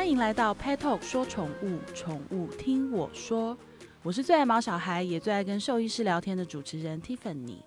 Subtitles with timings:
[0.00, 3.54] 欢迎来到 Pet Talk 说宠物，宠物听我说。
[4.02, 7.58] 我是最爱毛小孩，也最爱跟兽医师聊天的主持人 Tiffany。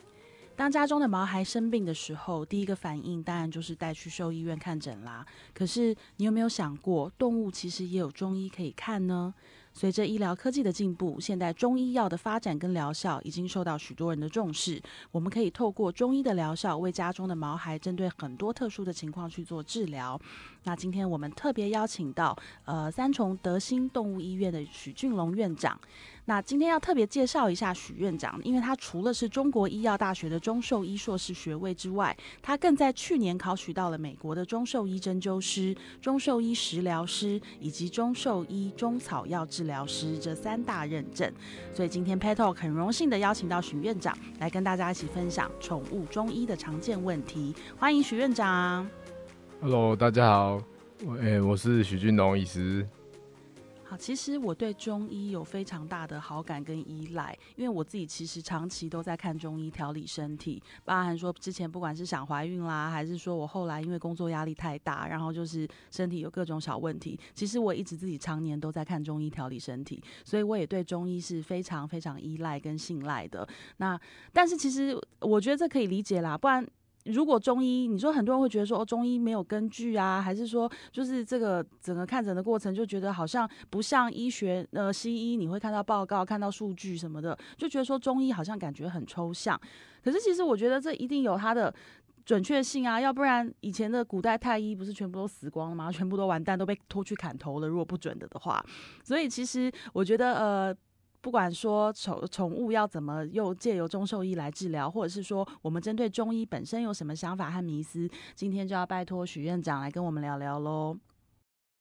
[0.55, 5.23] 当家中的毛孩生病的时候，第一个反应当然就是带去兽医院看诊啦。
[5.53, 9.31] 可是你有没有想过，动物其实也有中医可以看呢？
[9.73, 14.81] 随着医疗科技的进步，现代中医药的发展跟疗效已经受到许多人的重视。
[15.11, 20.19] 我们可以透过中医的疗效，为家中的毛孩针对很多特殊的情况去做治疗。
[20.63, 25.79] 那今天我们特别邀请到呃三重德兴动物医院的许俊龙院长。
[26.25, 41.29] 那今天要特别介绍一下许院长，因为他除了是中国医药大学的中兽医硕士学位之外，他更在去年考取到了美国的中兽医针灸师、中兽医食疗师以及中兽医中草药治疗师这三大认证。
[41.73, 47.53] 所以今天 Pet Talk 很荣幸的邀请到许院长来跟大家一起分享宠物中医的常见问题。
[47.77, 48.89] 欢迎许院长。
[49.59, 50.61] Hello，大家好，
[51.05, 52.87] 我诶、我是许俊龙医师。
[53.97, 73.47] 其实我对中医有非常大的好感跟依赖，因为我自己其实长期都在看中医调理身体，包含说之前不管是想怀孕啦，还是说我后来因为工作压力太大，然后就是身体有各种小问题，其实我一直自己常年都在看中医调理身体，所以我也对中医是非常非常依赖跟信赖的。
[73.77, 73.99] 那
[74.31, 76.65] 但是其实我觉得这可以理解啦，不然。
[77.05, 89.59] 如果中医，你说很多人会觉得说哦，中医没有根据啊，还是说就是这个整个看诊的过程就觉得好像不像医学呃西医，你会看到报告、看到数据什么的，就觉得说中医好像感觉很抽象。
[90.03, 91.73] 可是其实我觉得这一定有它的
[92.25, 95.91] 准确性啊，要不然以前的古代太医不是全部都死光了吗？
[95.93, 97.67] 全部都完蛋，都被拖去砍头了。
[97.67, 98.63] 如果不准的的话，
[99.03, 100.75] 所以其实我觉得呃。
[101.23, 110.97] 不管说宠宠物要怎么又借由中兽医来治疗，或者是说我们针对中医本身有什么想法和迷思，今天就要拜托许院长来跟我们聊聊喽。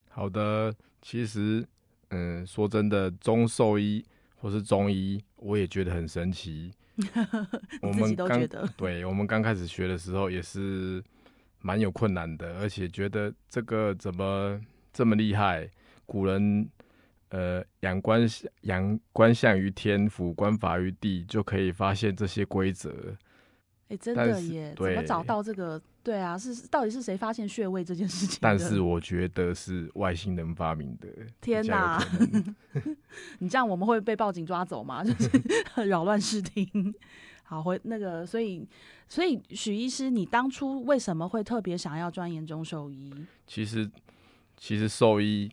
[0.09, 1.67] 好的，其实，
[2.11, 4.05] 嗯，说真的，中兽医
[4.37, 6.73] 或是中医，我也觉得很神奇。
[7.83, 11.03] 我自己们刚都觉得，对我们刚开始学的时候也是
[11.59, 14.61] 蛮有困难的，而且觉得这个怎么
[14.93, 15.69] 这么厉害？
[16.07, 16.69] 古人
[17.33, 18.29] 呃，仰观
[18.63, 23.17] 仰观象于天，俯观法于地，就可以发现这些规则。
[23.89, 25.81] 哎、真的耶，怎么找到这个？
[26.03, 28.39] 对啊，是到底是谁发现穴位这件事情？
[28.43, 31.09] 但是我觉得是外星人发明的。
[31.41, 32.57] 天哪哪！
[33.41, 35.03] 你这样我们会被报警抓走吗？
[35.03, 35.31] 就是
[35.89, 36.95] 扰乱视听。
[37.45, 38.69] 好，回那个，所以
[39.09, 43.11] 所以许医师，你当初为什么会特别想要钻研中兽医？
[43.47, 43.91] 其实，
[44.57, 45.51] 其实兽医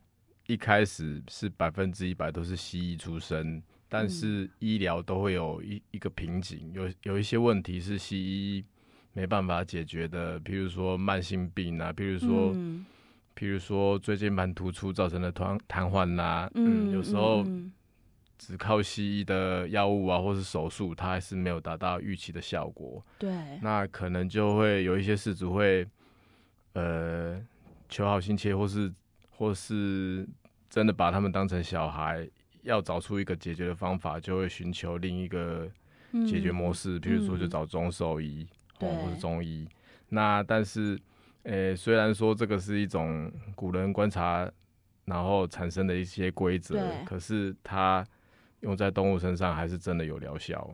[0.50, 4.10] 一开始是百分之一百都是西医出身，但嗯。
[4.10, 8.66] 是医疗都会有一一个瓶颈，有有一些问题是西医
[9.14, 12.84] 没办法解决的，譬如说慢性病啊，譬如说，嗯
[13.36, 17.72] 譬如说椎间盘突出造成的瘫瘫痪呐，嗯，有时候嗯。
[18.42, 23.06] 只靠西医的药物啊，或是手术，它还是没有达到预期的效果。
[23.18, 23.30] 对，
[23.62, 25.86] 那可能就会有一些事主会，
[26.72, 27.38] 呃，
[27.90, 28.90] 求好心切，或是
[29.40, 30.28] 或是
[30.70, 32.28] 真的把他们当成小孩，
[32.64, 35.66] 要找出一个解决的方法，就会寻求另一个
[36.28, 39.66] 解决模式，比如说就嗯找中兽医，哦，对或是中医。
[40.10, 41.00] 那但是，
[41.44, 44.46] 呃，虽然说这个是一种古人观察，
[45.06, 48.06] 然后产生的一些规则对，可是它
[48.60, 50.70] 用在动物身上还是真的有疗效。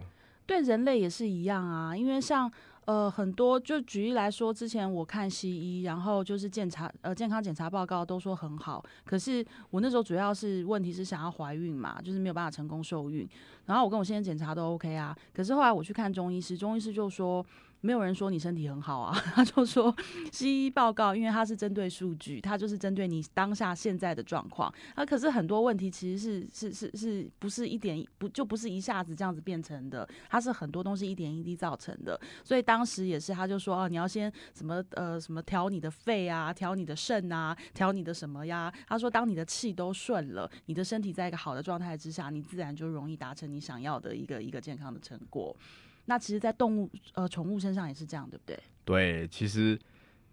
[0.47, 2.51] 对人类也是一样啊，因为像
[2.85, 13.27] 呃很多，就举例来说，之前我看西医，然后就是检查呃健康检查报告都说很好，可是我那时候主要是问题是想要怀孕嘛，就是没有办法成功受孕，
[13.65, 17.45] 然后我跟我先生检查都 OK 啊，可是后来我去看中医师，中医师就说。
[17.85, 19.95] 没有人说你身体很好啊，他就说
[20.31, 24.73] 西医报告，因为它是针对数据，它就是针对你当下现在的状况。
[24.95, 32.19] 啊，可是很多问题其实是是是是不是一点不就不是一下子这样子变成的，它是很多东西一点一滴造成的。
[32.43, 38.73] 所以当时也是，他就说哦，你要先什么呃什么调你的肺啊，调你的肾啊，调你的什么呀？
[38.87, 45.55] 他说，当你的气都顺了，你的身体在一个好的状态之下，你自然就容易达成你想要的一个一个健康的成果。
[46.05, 48.59] 那其实，在动物呃宠物身上也是这样，对不对？
[48.83, 49.79] 对，其实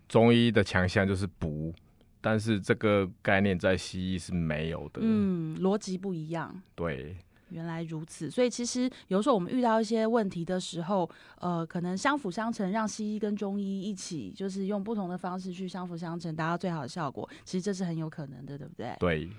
[0.08, 1.72] 中医的强项就是补，
[2.20, 6.62] 但是这个概念在西医是没有的。，嗯，逻辑不一样。
[6.74, 7.16] 对，
[7.48, 11.08] 原来如此，所以其实有时候我们遇到一些问题的时候，
[11.38, 17.28] 呃，可能相辅相成，让西医跟中医一起，就是用不同的方式去相辅相成，达到最好的效果。
[17.44, 18.94] 其实这是很有可能的，对不对？
[19.00, 19.30] 对，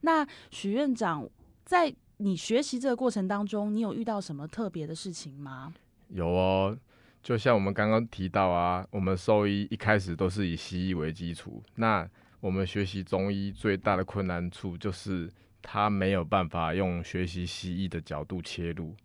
[0.00, 1.28] 那许院长
[1.64, 5.74] 在你学习这个过程当中，你有遇到什么特别的事情吗？
[6.12, 6.78] 有哦。
[7.22, 12.08] 就像我们刚刚提到啊，我们兽医一开始都是以西医为基础，那
[12.40, 15.30] 我们学习中医最大的困难处就是
[15.62, 18.96] 他没有办法用学习西医的角度切入。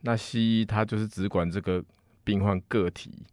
[0.00, 1.84] 那西医它就是只管这个
[2.24, 3.26] 病患个体，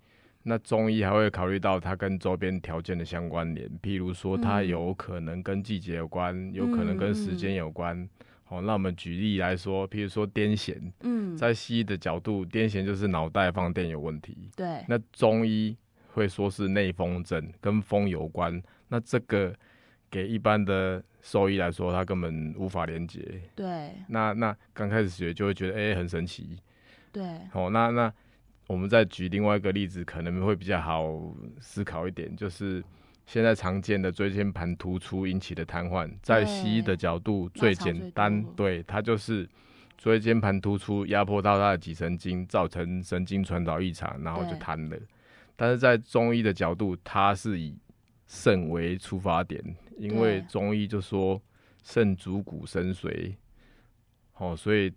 [0.44, 8.08] 那中医还会考虑到它跟周边条件的相关联，譬如说它有可能跟季节有关，有可能跟时间有关。
[8.54, 14.48] 好，那我们举例来说，譬如说癫痫，嗯，在西医的角度，癫痫就是脑袋放电有问题。
[14.56, 14.86] 对。
[14.88, 15.76] 那中医
[16.12, 18.62] 会说是内风症，跟风有关。
[18.90, 19.52] 那这个
[20.12, 23.42] 给一般的兽医来说，他根本无法连接。
[23.56, 23.90] 对。
[24.08, 26.60] 那那刚开始学就会觉得，哎，很神奇。
[27.12, 27.24] 对。
[27.52, 28.14] 好，那那
[28.68, 31.20] 我们再举另外一个例子，可能会比较好
[31.60, 32.84] 思考一点，就是。
[33.26, 39.50] 现在常见的椎间盘突出引起的瘫痪，在西医的角度最简单，对它就是
[39.98, 44.98] 椎间盘突出压迫到它的脊神经，造成神经传导异常，然后就瘫了。
[45.56, 47.78] 但是在中医的角度，它是以
[48.28, 49.64] 肾为出发点，
[49.98, 51.42] 因为中医就说
[51.84, 53.34] 肾主骨生髓，
[54.38, 54.92] 哦，所以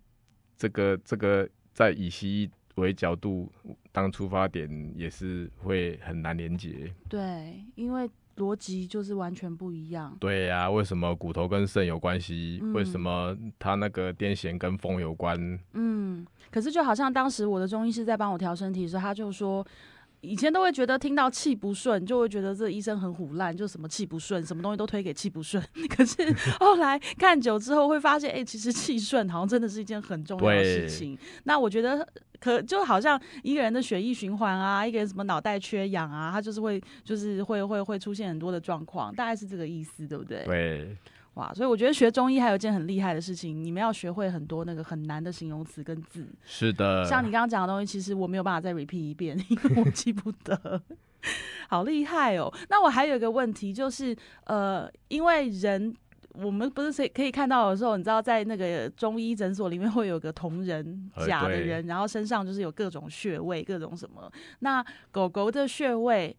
[0.56, 3.52] 这个这个在以西医为角度
[3.96, 6.92] 当出发点，也是会很难连接。
[7.08, 8.06] 对，因为。
[8.36, 10.14] 逻辑就是完全不一样。
[10.20, 12.60] 对呀，为什么骨头跟肾有关系？
[12.74, 15.58] 为什么他那个癫痫跟风有关？
[15.72, 19.66] 嗯，可是就好像当时我的中医师在帮我调身体的时候，他就说。
[20.20, 25.62] 以前都会觉得听到气不顺，就会觉得这医生很虎烂，就什么气不顺，什么东西都推给气不顺。
[25.88, 31.16] 可是后来看久之后，会发现，哎，其实气顺好像真的是一件很重要的事情。
[31.44, 32.06] 那我觉得，
[32.40, 40.44] 可就好像一个人的血液循环啊，一个人什么脑袋缺氧啊，他就是会，就是会会会出现很多的状况，大概是这个意思，对不对？
[40.44, 40.96] 对。
[41.36, 46.26] 哇，所以我觉得学中医还有一件很厉害的事情，你们要学会很多那个很难的形容词跟字。
[46.44, 50.80] 是的，像你刚刚讲的东西，其实我没有办法再 repeat 一遍， 因为我记不得。
[51.68, 52.50] 好厉害哦！
[52.70, 55.94] 那我还有一个问题，就是呃，因为人
[56.32, 64.32] 我们不是可以可以看到的时候，你知道在那个中医诊所里面会有个同人假的人，然后身上就是有各种穴位，各种什么。
[64.60, 66.34] 那狗狗的穴位。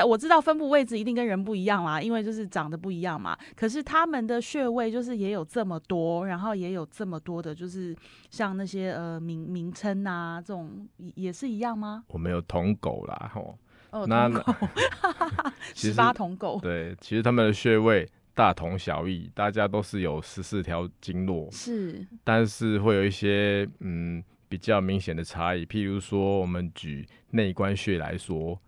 [0.00, 3.36] 但我知道分布位置一定跟人不一样啦，因为就是长得不一样嘛。
[3.54, 7.94] 可是他们的穴位就是也有这么多，然后也有这么多的，就是
[8.30, 12.02] 像那些呃名名称啊，这种也是一样吗？
[12.08, 13.58] 我们有同狗啦，吼。
[13.90, 14.54] 哦，同狗，
[15.76, 16.58] 十八同狗。
[16.62, 25.66] 对，其实他们的穴位大同小异，大家都是有十四条经络，是，但是会有一些嗯比较明显的差异。
[25.66, 28.58] 譬如说，我们举内关穴来说。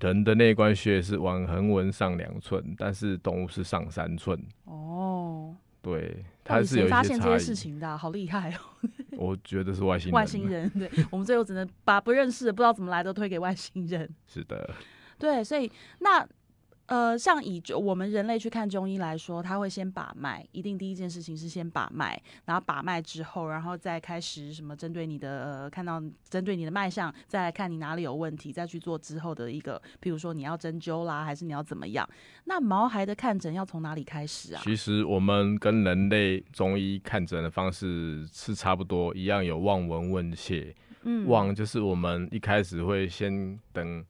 [0.00, 4.38] 人的内关穴是往横纹上两寸，但是动物是上三寸。
[4.64, 8.60] 哦，对，它是有一些发现这些事情的，好厉害哦！
[9.18, 10.14] 我觉得是外星人。
[10.14, 14.08] 外星人，对我们最后只能把不认识的、不知道怎么来的推给外星人。
[14.26, 14.70] 是的，
[15.18, 16.26] 对，所以那。
[16.88, 32.08] 呃，像以我们人类去看中医来说，他会先把脉，一定第一件事情是先把脉，然后把脉之后，然后再开始什么针对你的呃，看到针对你的脉象，再来看你哪里有问题，再去做之后的一个，譬如说你要针灸啦，还是你要怎么样？
[32.44, 34.62] 那毛孩的看诊要从哪里开始啊？
[34.64, 40.74] 其实我们跟人类中医看诊的方式是差不多，一样有望闻问切。
[41.02, 44.02] 嗯，望就是我们一开始会先等。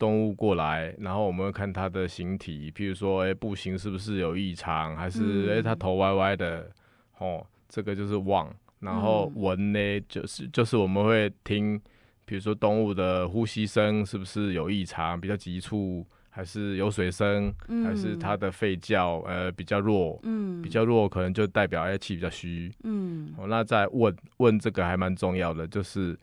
[0.00, 6.70] 动物过来，然后我们会看它的形体，譬如说，哎，步行是不是有异常，还是哎，它头歪歪的，
[7.18, 8.50] 哦，这个就是望。
[8.80, 11.78] 然后闻呢，就是就是我们会听，
[12.24, 17.52] 比如说动物的呼吸声是不是有异常，比较急促，还是有水声，
[17.84, 26.18] 还是它的吠叫，呃，比较弱，嗯，比较弱可能就代表哎气比较虚，嗯，哦，那再问问这个还蛮重要的，就是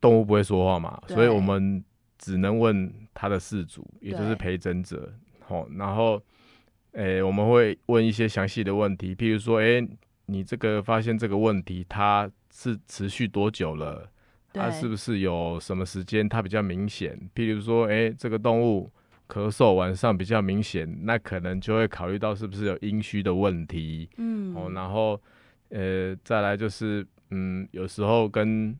[0.00, 1.84] 动物不会说话嘛，所以我们。
[2.20, 5.10] 只能问他的事主，也就是陪诊者，
[5.40, 6.22] 好，然后，
[6.92, 9.82] 诶，我们会问一些详细的问题，譬如说，诶，
[10.26, 14.06] 你这个发现这个问题，它是持续多久了？
[14.52, 17.18] 它是不是有什么时间它比较明显？
[17.34, 18.90] 譬如说，诶，这个动物
[19.26, 25.18] 咳嗽晚上比较明显，那可能就会考虑到是不是有阴虚的问题，嗯，哦，然后，
[25.70, 28.76] 呃，再来就是，嗯，有时候跟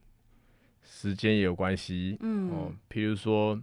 [0.82, 3.58] 时间也有关系，嗯，哦，譬如说，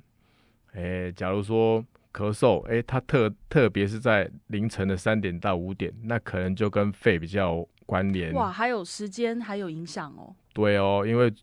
[0.73, 1.83] 哎，假如说
[2.13, 8.33] 咳嗽，哎，它特特别是在凌晨的三点到五点，那可能就跟肺比较关联。
[8.33, 10.35] 哇，还有时间还有影响哦。
[10.53, 11.33] 对哦，因为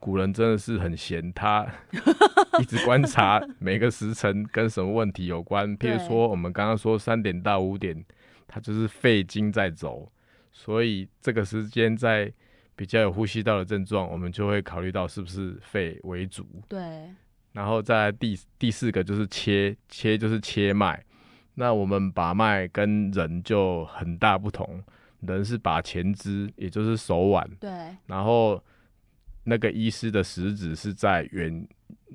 [0.00, 1.66] 古人真的是很闲，他
[2.60, 5.76] 一直观察每个时辰跟什么问题有关。
[5.78, 8.04] 譬如说，我们刚刚说三点到五点，
[8.48, 10.10] 它就是肺经在走，
[10.52, 12.32] 所以这个时间在。
[12.76, 16.46] 比较有呼吸道的症状，我们就会考虑到是不是肺为主。
[16.68, 16.80] 对。
[17.52, 21.00] 然后再第第四个就是切切就是切脉，
[21.54, 24.82] 那我们把脉跟人就很大不同，
[25.20, 27.70] 人是把前肢，也就是手腕，对，
[28.06, 28.60] 然后
[29.44, 31.64] 那个医师的食指是在远，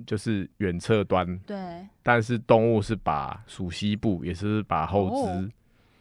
[0.06, 5.50] 就是远侧端，对，但是动物是把属膝部，也是把后肢，哦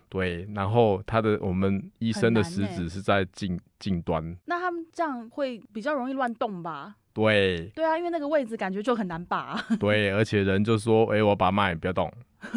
[0.08, 6.96] 对，然后他的我们医生的食指是在近近端，那他们这样会比较容易乱动吧？
[7.12, 9.60] 对对啊，因为那个位置感觉就很难把。
[9.80, 12.12] 对，而且人就说，哎、我把脉不要动，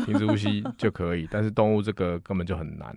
[0.05, 2.95] 停止呼吸就可以，但是动物这个根本就很难。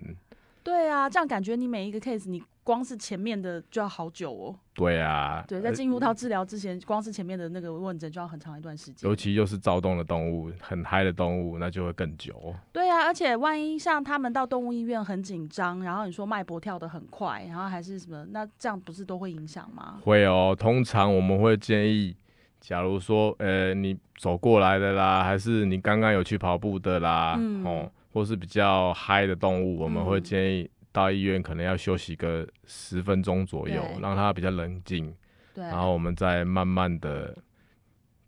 [0.65, 4.55] 对啊，这样感觉你每一个 case，你光是前面的就要好久哦。
[4.73, 9.15] 对啊，对，在呃进入到治疗之前，光是前面的那个问诊就要很长一段时间尤。
[9.15, 12.33] 其又是躁动的动物，很嗨的动物，那就会更久。
[12.73, 19.99] 对啊，而且万一像他们到动物医院很紧张，然后你说脉搏跳得很快，然后还是什么，那这样不是都会影响吗？
[20.03, 22.17] 会哦，通常我们会建议，
[22.59, 30.23] 假如说，呃，你走过来的啦，还是你刚刚有去跑步的啦，嗯哦，或是比较嗨的动物，我们会嗯。
[30.23, 34.01] 建议到医院可能要休息个十分钟左右，对。
[34.01, 35.13] 让它比较冷静，
[35.53, 37.37] 对，然后我们再慢慢的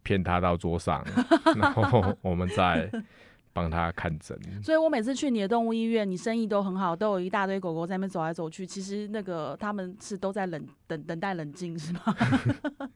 [0.03, 1.01] 骗它到桌上，
[1.55, 2.91] 然后我们再
[3.57, 4.39] 帮他看诊。
[4.61, 8.67] 所以我每次去你的动物医院，你生意都很好，都有一大堆狗狗在那边走来走去。
[8.67, 12.01] 其实那个他们是都在冷等等待冷静是吗？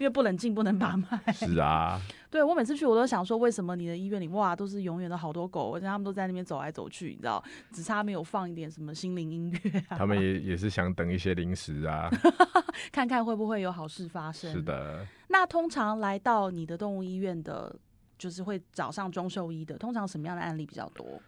[0.00, 1.32] 因为不冷静不能把脉。
[1.32, 2.00] 是啊，
[2.30, 12.10] 对我每次去我都想说，为什么你的医院里哇都是永远的好多狗，而且他们都在那边走来走去，你知道，只差没有放一点什么心灵音乐啊，他们也也是想等一些零食啊。
[12.90, 14.50] 看看会不会有好事发生。
[14.52, 14.62] 是。
[14.62, 17.74] 的，那通常来到你的动物医院的，
[18.18, 21.22] 就是会找上中兽医的，通常什么样的案例比较多？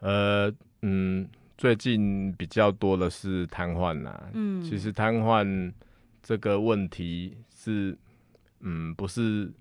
[0.00, 4.30] 呃，嗯，最近比较多的是瘫痪啦。
[4.32, 5.72] 嗯，其实瘫痪
[6.22, 7.96] 这个问题是，
[8.60, 9.52] 嗯，不是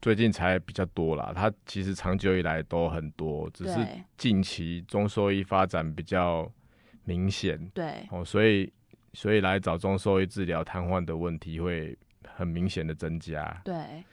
[0.00, 3.78] 最近才比较多啦，它其实长久以来都很多，只是
[4.16, 6.50] 近期中兽医发展比较
[7.04, 8.72] 明显对哦，所以
[9.12, 13.60] 所以来找中兽医治疗瘫痪的问题会很明显的增加。
[13.64, 14.04] 对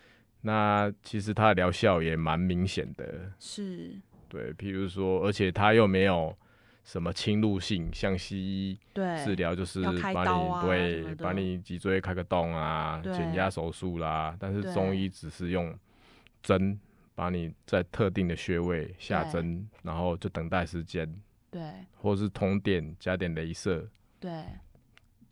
[0.48, 4.00] 那其实它的疗效也蛮明显的，是，
[4.30, 6.38] 对，譬如说，而且它又没有
[6.84, 15.76] 什么侵入性，像西医对治疗就是要开把你、刀啊什对么的把你脊椎开个洞啊，对减压手术啦，但是对中医只是用
[16.44, 16.80] 针
[17.16, 21.12] 把你在特定的穴位下对针，然后就等待时间，
[21.50, 24.32] 对或是通电加点镭射，对。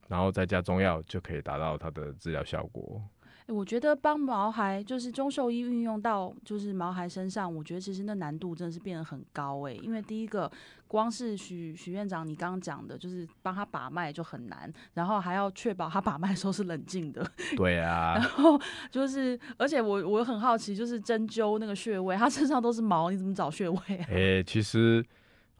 [0.10, 3.02] 然后再加中药就可以达到它的治疗效果。
[3.48, 10.50] 欸我觉得帮毛孩就是中兽医运用到就是毛孩身上，我觉得其实那难度真的是变得很高诶、因为第一个，
[10.88, 17.26] 光是许许院长你刚刚讲的，就是帮他把脉就很难，然后还要确保他把脉的时候是冷静的，
[17.58, 18.60] 对啊，然后
[18.90, 24.06] 就是而且我我很好奇，就是针灸那个穴位，他身上都是毛，你怎么找穴位啊？
[24.10, 25.06] 诶、其实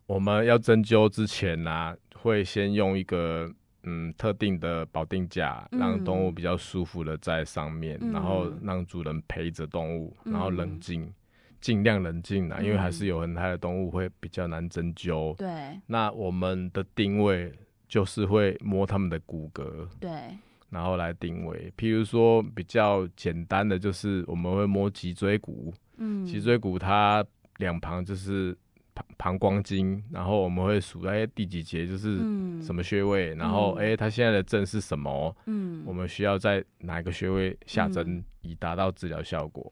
[0.06, 3.52] 我们要针灸之前呢、会先用一个
[3.84, 6.36] 嗯特定的保定架，让动物嗯。
[6.36, 10.80] 比较舒服的在上面，嗯然后让主人陪着动物，然后冷嗯。
[10.80, 11.14] 静，
[11.62, 13.08] 尽量冷静啦，因为还是嗯。
[13.08, 15.36] 有很嗨的动物会比较难针灸。
[15.36, 15.80] 对。
[15.88, 17.52] 那我们的定位
[17.88, 20.10] 就是会摸它们的骨骼，对
[20.70, 21.72] 然后来定位。
[21.78, 27.24] 譬如说比较简单的，就是我们会摸脊椎骨，嗯，脊椎骨它
[27.58, 28.58] 两旁就是
[28.94, 39.72] 膀膀胱经，然后我们会数哎第几节就是嗯什么穴位，然后嗯哎它现在的症是什么，嗯，我们需要在哪一个穴位下针，嗯以达到治疗效果。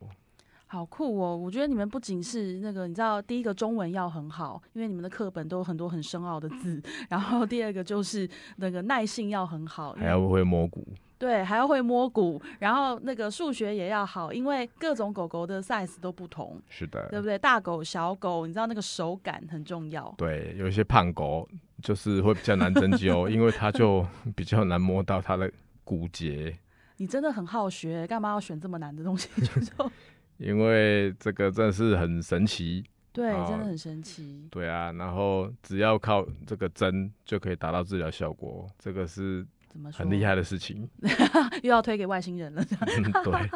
[0.68, 1.36] 好酷哦！
[1.36, 6.82] 我觉得你们不仅是那个，你知道，第一个中文要很好，因为你们的课本都有很多很深奥的字。
[7.10, 8.26] 然后第二个就是
[8.56, 10.88] 那个耐性要很好，还要会摸骨，
[11.22, 12.42] 对，还要会摸骨。
[12.58, 17.38] 然后那个数学也要好，因为各种狗狗的 size 都不同，是的，对不对？
[17.38, 20.12] 大狗、小狗，你知道那个手感很重要。
[20.18, 21.48] 对，有一些胖狗
[21.84, 24.04] 就是会比较难针灸， 因为它就
[24.36, 25.52] 比较难摸到它的
[25.84, 26.58] 骨节，
[26.98, 29.30] 你真的很好学，干嘛要选这么难的东西？
[29.40, 29.92] 就说
[30.38, 32.84] 因为这个真的是很神奇。
[33.14, 34.48] 对，哦真的很神奇。
[34.50, 40.00] 对啊，然后只要靠这个针就可以达到治疗效果，这个是怎么说？
[40.00, 40.88] 很厉害的事情。
[41.64, 42.62] 又要推给外星人了。
[42.62, 43.50] 嗯对，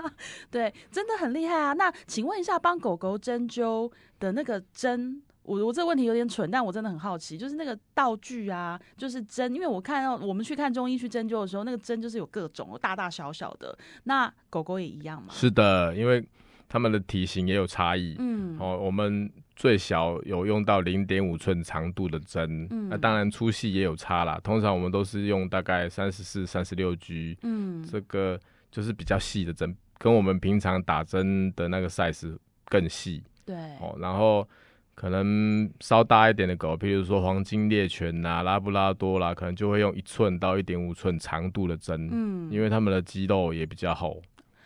[0.71, 1.73] 对，真的很厉害啊！
[1.73, 15.29] 那请问一下，帮狗狗针灸的那个针，我我这个问题有点蠢，但我真的很好奇，就是那个道具啊，就是针，因为我看到我们去看中医去针灸的时候，那个针就是有各种大大小小的，那狗狗也一样吗？
[15.31, 16.25] 是的，因为
[16.67, 18.15] 它们的体型也有差异。
[18.19, 24.39] 嗯，哦，我们最小有用到零点五寸长度的针，嗯那当然粗细也有差啦。
[24.43, 28.37] 通常我们都是用大概三十四、三十六 G，嗯，这个
[28.69, 33.95] 就是比较细的针，跟我们平常打针的那个 size 更细对，哦。
[33.97, 34.45] 然后
[34.93, 44.21] 可能稍大一点的狗，譬如说黄金猎犬呐、拉布拉多啦，可能就会用一寸到一点五寸长度的针，嗯，因为它们的肌肉也比较厚，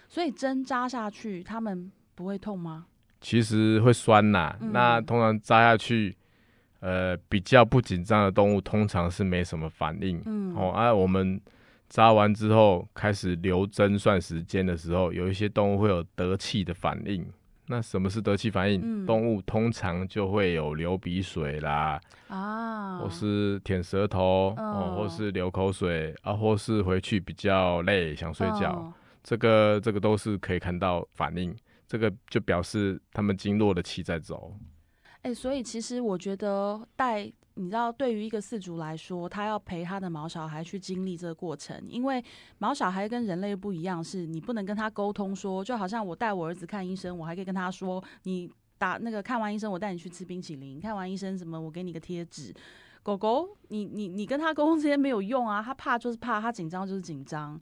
[0.08, 2.88] 所以针扎下去，它们不会痛吗？
[3.22, 4.72] 其实会酸呐、嗯。
[4.72, 6.16] 那通常扎下去，
[6.80, 10.22] 呃，比较不紧张的动物通常是没什么反应。
[10.26, 11.40] 嗯，哦，啊，我们
[11.90, 17.26] 扎完之后开始留针算时间的时候，有一些动物会有得气的反应。
[17.72, 18.82] 那什么是得气反应？
[18.84, 19.06] 嗯。
[19.06, 24.66] 动物通常就会有流鼻水啦，啊，或是舔舌头，嗯。
[24.66, 28.94] 哦，或是流口水啊，或是回去比较累想睡觉，嗯。
[29.22, 31.54] 这个这个都是可以看到反应。
[31.90, 34.56] 这个就表示他们经络的气在走。
[35.24, 42.24] 哎、所以其实我觉得带，你知道，对于一个饲主来说，他要陪他的毛小孩去经历这个过程，因为
[42.60, 52.54] 毛小孩跟人类不一样，是你不能跟他沟通说，就好像我带我儿子看医生，我还可以跟他说，你打那个看完医生，我带你去吃冰淇淋，看完医生什么，我给你个贴纸。
[53.02, 57.60] 狗狗，你你你跟他沟通这些没有用啊，他怕就是怕，他紧张就是紧张。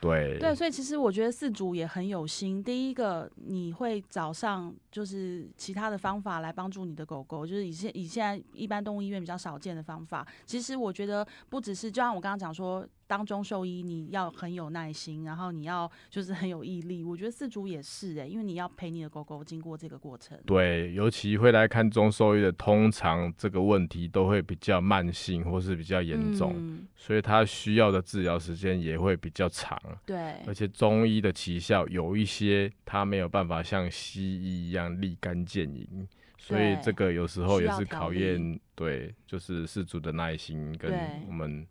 [0.00, 2.62] 对，对，所以其实我觉得四组也很有心。
[2.62, 10.26] 第一个，你会找上就是其他的方法来帮助你的狗狗，就是以现以现在一般动物医院比较少见的方法。
[10.46, 17.02] 其实我觉得不只是，就像我刚刚讲说，当中兽医你要很有耐心，然后你要就是很有毅力。
[17.02, 20.38] 我觉得饲主也是诶、因为你要陪你的狗狗经过这个过程。
[20.44, 29.80] 对，尤其会来看中兽医的，通常这个问题都会比较慢性或是比较严重，嗯、所以它需要的治疗时间也会比较长。
[30.04, 40.92] 对而且中医的奇效有一些，它没有办法像西医一样立竿见影，所以这个有时候也是考验对，就是四主的耐心跟
[41.26, 41.66] 我们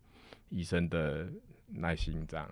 [0.49, 1.27] 医生的
[1.75, 2.49] 耐心这样。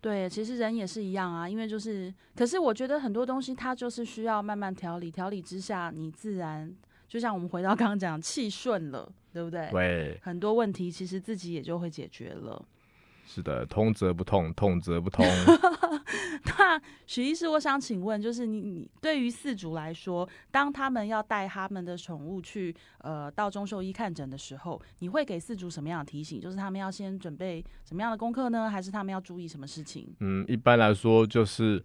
[0.00, 6.74] 对，其实人也是一样啊，因为就是，可是我觉得很多东西它就是需要慢慢调理，调理之下，你自然
[7.06, 9.68] 就像我们回到刚刚讲，气顺了，对不对？
[9.70, 12.64] 对，很多问题其实自己也就会解决了。
[13.24, 15.24] 是的，通则不痛，痛则不通。
[16.58, 26.40] 那许医师，我想请问，就是你你对于四主来说，当他们要带他们的宠物去呃到中兽医看诊的时候，你会给四主什么样的提醒？
[26.40, 28.68] 就是他们要先准备什么样的功课呢？
[28.68, 30.14] 还是他们要注意什么事情？
[30.20, 31.82] 嗯，一般来说就是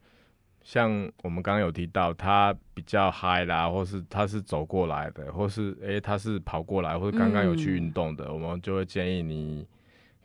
[0.63, 9.65] 像我们刚刚有提到，他比较嗨啦，或是他是走过来的，或是诶、他是跑过来，或者刚刚有去运动的，我们就会建议你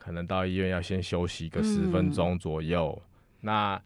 [0.03, 3.01] 可能到医院要先休息个十分钟左右。
[3.43, 3.81] 那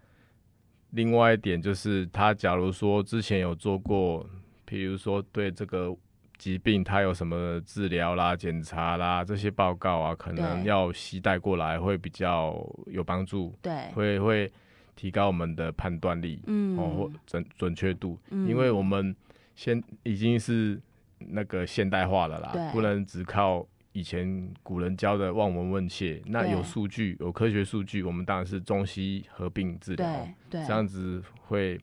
[0.92, 4.26] 另外一点就是，他假如说之前有做过，
[4.64, 5.94] 比如说对这个
[6.38, 13.54] 疾病他有什么治疗啦、检查啦这些报告啊，可能要携带过来会比较有帮助。
[13.60, 14.50] 对，会会
[14.94, 19.14] 提高我们的判断力，嗯哦，或准准确度，嗯因为我们
[19.54, 20.80] 现已经是
[21.18, 26.20] 那个现代化了啦，不能只靠以前古人教的望闻问切。
[26.26, 30.06] 那有数据，有科学数据，我们当然是中西合并治疗，
[30.50, 31.80] 对对，这样子会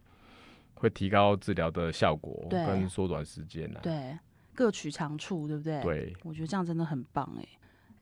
[0.75, 3.79] 会提高治疗的效果跟缩短时间呐。
[3.81, 4.15] 对
[4.53, 5.81] 各取长处，对不对？
[5.81, 7.47] 对，我觉得这样真的很棒哎。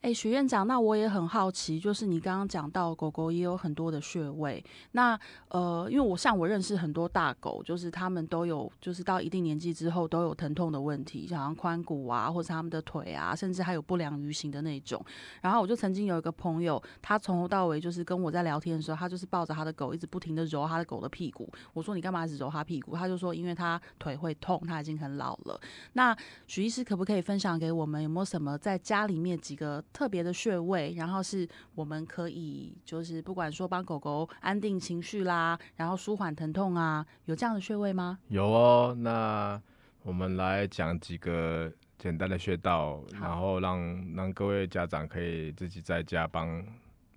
[0.02, 5.18] 哎，许院长，那我也很好奇，就是你刚刚讲到狗狗也有很多的穴位，那
[5.50, 15.06] 呃，因为我像我认识很多大狗，就是他们都有，就是到一定年纪之后都有疼痛的问题，像髋骨啊，或者他们的腿啊，甚至还有不良于行的那种。
[15.40, 21.48] 然后我就曾经有一个朋友，他从头到尾就是跟我在聊天的时候，他就是抱着他的狗，一直不停的揉他的狗的屁股。
[21.74, 22.96] 我说你干嘛一直揉他屁股？
[22.96, 25.62] 他就说因为他腿会痛，他已经很老了。
[25.94, 38.20] 那许医师可不可以分享给我们，有没有什么在家里面几个特别的穴位，然后是我们可以就是不管说帮狗狗安定情绪啦，然后舒缓疼痛啊，有这样的穴位吗？
[38.28, 39.62] 有哦，那
[40.04, 46.66] 我们来讲几个简单的穴道，然后让让各位家长可以自己在家帮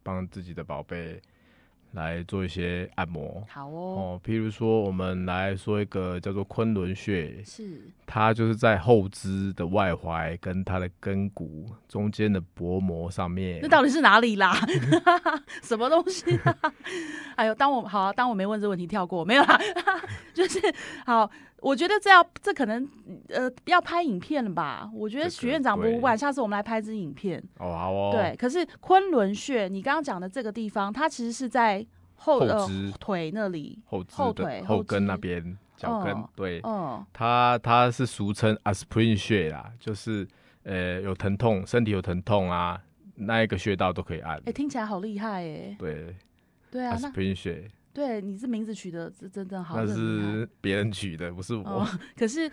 [0.03, 1.21] 帮自己的宝贝
[1.95, 3.43] 来做一些按摩。
[3.49, 13.69] 好哦，哦，譬如说，我们来说一个叫做昆仑穴，是它就是在后肢的外踝跟它的根骨中间的薄膜上面那。
[13.69, 14.55] 到底是哪里啦？
[15.63, 16.57] 什么东西、啊？
[17.37, 19.61] 哎呦，当我好、啊，当我没问这问题，跳过没有啦。
[20.35, 20.61] 就是
[21.07, 21.31] 好，
[21.65, 22.87] 我觉得这要这可能
[23.29, 24.91] 呃要拍影片了吧？
[24.93, 27.43] 我觉得这个许院长博物馆，下次我们来拍支影片。
[27.59, 28.11] 哦，好哦。
[28.13, 31.85] 对，，可是昆仑穴，你刚刚讲的这个地方，它其实是在
[32.17, 33.79] 后肢腿那里。
[33.87, 40.29] 后肢后腿后跟那肢边脚跟，哦对，嗯，它它是俗称 aspirin 穴啦，就是
[40.65, 42.79] 呃有疼痛，身体有疼痛啊，
[43.15, 44.39] 那一个穴道都可以按。
[44.45, 45.75] 哎、听起来好厉害哎。
[45.79, 46.15] 对
[46.71, 51.63] 对啊，那，aspirin 穴对你这名字取得这真的好，那是别人取的，不是我。
[51.65, 52.51] 哦，可是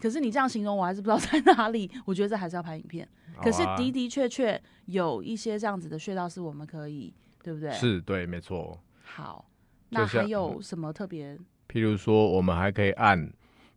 [0.00, 1.90] 可是你这样形容，我还是不知道 在哪里。
[2.04, 3.06] 我觉得这还是要拍影片。
[3.42, 7.70] 可是的的确确有一些这样子的穴道是我们可以，对不对？。
[7.72, 8.80] 是对，没错。
[9.02, 9.50] 好，
[9.88, 11.36] 那还有什么特别？
[11.68, 13.28] 譬如说，我们还可以按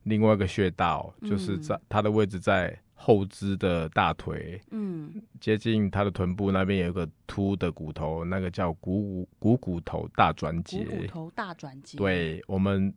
[0.04, 5.10] 另外一个穴道，就是嗯在它的位置在后肢的大腿，嗯，
[5.40, 10.84] 接近他的臀部那边有一个凸的骨头，那个叫股骨股骨头大转股节。
[10.84, 12.94] 骨头大转节。，对，我们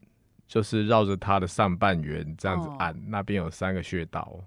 [0.48, 4.38] 就是绕着它的上半圆这样子哦按，那边有三个穴道。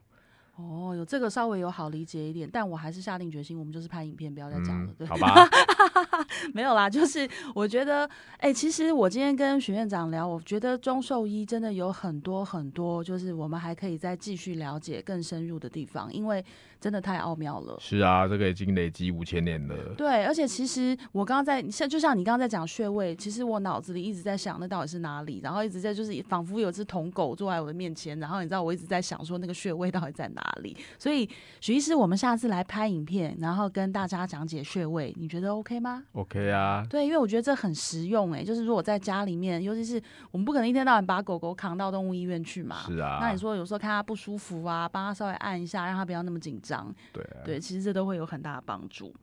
[0.55, 4.93] 哦，有这个稍微有好理解一点，但我还是下定决心，我们就是拍影片，不要再讲了。
[4.97, 5.49] 对，嗯好吧，
[6.53, 16.43] 没有啦，就是我觉得，哎、其实我今天跟许院长聊，我觉得中兽医真的有很多很多，就是我们还可以再继续了解更深入的地方，因为
[16.79, 17.75] 真的太奥妙了。
[17.81, 19.75] 是啊，这个已经累积五千年了。
[19.97, 30.75] 对，而且其实我刚刚在像就像你刚刚在讲穴位，其实我脑子里一直在想那到底是哪里，然后一直在就是仿佛有只铜狗坐在我的面前，然后你知道我一直在想说那个穴位到底在哪里。
[30.97, 31.29] 所以
[31.61, 42.83] 许医师，我们下次来拍影片，然后跟大家讲解穴位，你觉得 OK 吗？OK 啊，对，因为我觉得这很实用哎、就是如果在家里面，尤其是我们不可能一天到晚把狗狗扛到动物医院去嘛。
[42.87, 43.19] 是啊。
[43.21, 46.93] 那你说有时候看它不舒服啊，帮它稍微按一下，让它不要那么紧张。
[47.11, 49.13] 对啊，对，其实这都会有很大的帮助。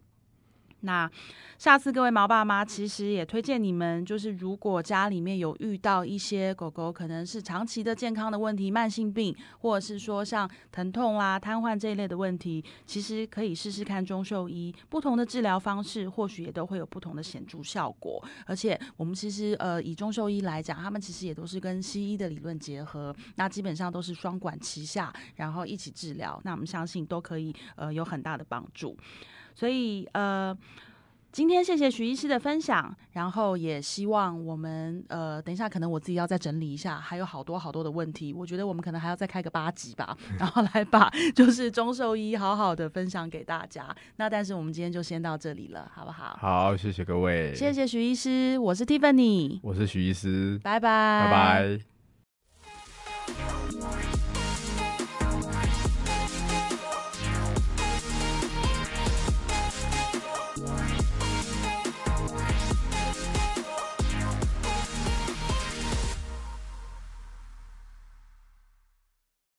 [0.82, 1.10] 那
[1.58, 18.22] 下次各位毛爸妈，其实也推荐你们，就是如果家里面有遇到一些狗狗可能是长期的健康的问题、慢性病，或者是说像疼痛啦、瘫痪这一类的问题，其实可以试试看中兽医不同的治疗方式，或许也都会有不同的显著效果。
[18.44, 26.40] 而且我们其实呃以中兽医来讲，他们其实也都是跟西医的理论结合，那基本上都是双管齐下，然后一起治疗。
[26.44, 28.96] 那我们相信都可以呃有很大的帮助。
[29.54, 30.56] 所以呃。
[31.32, 43.96] 今天谢谢徐医师的分享，然后也希望我们呃，等一下可能我自己要再整理一下，还有好多好多的问题，我觉得我们可能还要再开个八集吧，然后来把就是中兽医好好的分享给大家。
[44.16, 46.36] 那但是我们今天就先到这里了，好不好？
[46.38, 51.78] 好，谢谢各位，谢谢徐医师，我是 Tiffany，我是徐医师，拜拜，拜
[53.30, 54.21] 拜。